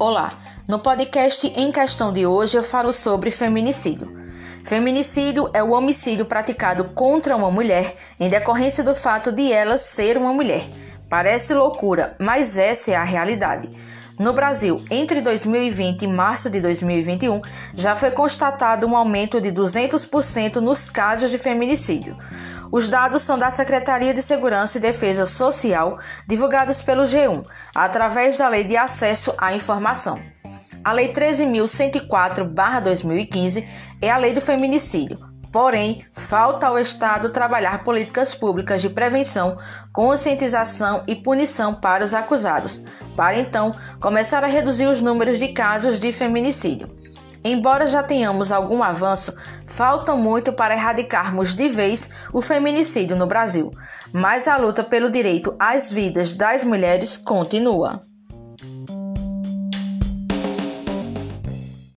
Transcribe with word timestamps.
Olá, 0.00 0.38
no 0.68 0.78
podcast 0.78 1.52
em 1.56 1.72
questão 1.72 2.12
de 2.12 2.24
hoje 2.24 2.56
eu 2.56 2.62
falo 2.62 2.92
sobre 2.92 3.32
feminicídio. 3.32 4.16
Feminicídio 4.64 5.50
é 5.52 5.60
o 5.60 5.72
homicídio 5.72 6.24
praticado 6.24 6.84
contra 6.94 7.34
uma 7.34 7.50
mulher 7.50 7.96
em 8.20 8.28
decorrência 8.28 8.84
do 8.84 8.94
fato 8.94 9.32
de 9.32 9.52
ela 9.52 9.76
ser 9.76 10.16
uma 10.16 10.32
mulher. 10.32 10.62
Parece 11.10 11.52
loucura, 11.52 12.14
mas 12.16 12.56
essa 12.56 12.92
é 12.92 12.94
a 12.94 13.02
realidade. 13.02 13.68
No 14.18 14.32
Brasil, 14.32 14.82
entre 14.90 15.20
2020 15.20 16.02
e 16.02 16.08
março 16.08 16.50
de 16.50 16.60
2021, 16.60 17.40
já 17.72 17.94
foi 17.94 18.10
constatado 18.10 18.84
um 18.84 18.96
aumento 18.96 19.40
de 19.40 19.52
200% 19.52 20.56
nos 20.56 20.90
casos 20.90 21.30
de 21.30 21.38
feminicídio. 21.38 22.16
Os 22.72 22.88
dados 22.88 23.22
são 23.22 23.38
da 23.38 23.48
Secretaria 23.50 24.12
de 24.12 24.20
Segurança 24.20 24.78
e 24.78 24.80
Defesa 24.80 25.24
Social, 25.24 26.00
divulgados 26.26 26.82
pelo 26.82 27.04
G1, 27.04 27.46
através 27.72 28.36
da 28.36 28.48
Lei 28.48 28.64
de 28.64 28.76
Acesso 28.76 29.32
à 29.38 29.54
Informação. 29.54 30.18
A 30.84 30.92
Lei 30.92 31.12
13.104-2015 31.12 33.64
é 34.02 34.10
a 34.10 34.16
lei 34.16 34.32
do 34.32 34.40
feminicídio. 34.40 35.37
Porém, 35.52 36.04
falta 36.12 36.66
ao 36.66 36.78
Estado 36.78 37.30
trabalhar 37.30 37.82
políticas 37.82 38.34
públicas 38.34 38.82
de 38.82 38.90
prevenção, 38.90 39.56
conscientização 39.92 41.02
e 41.06 41.16
punição 41.16 41.74
para 41.74 42.04
os 42.04 42.12
acusados, 42.12 42.82
para 43.16 43.38
então 43.38 43.74
começar 44.00 44.44
a 44.44 44.48
reduzir 44.48 44.86
os 44.86 45.00
números 45.00 45.38
de 45.38 45.48
casos 45.48 45.98
de 45.98 46.12
feminicídio. 46.12 46.90
Embora 47.44 47.86
já 47.86 48.02
tenhamos 48.02 48.50
algum 48.52 48.82
avanço, 48.82 49.34
falta 49.64 50.14
muito 50.14 50.52
para 50.52 50.74
erradicarmos 50.74 51.54
de 51.54 51.68
vez 51.68 52.10
o 52.32 52.42
feminicídio 52.42 53.16
no 53.16 53.26
Brasil, 53.26 53.72
mas 54.12 54.48
a 54.48 54.56
luta 54.56 54.82
pelo 54.82 55.10
direito 55.10 55.54
às 55.58 55.90
vidas 55.90 56.34
das 56.34 56.64
mulheres 56.64 57.16
continua. 57.16 58.07